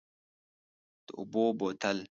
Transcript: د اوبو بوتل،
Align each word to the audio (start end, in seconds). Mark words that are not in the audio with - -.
د 1.05 1.07
اوبو 1.19 1.43
بوتل، 1.59 1.97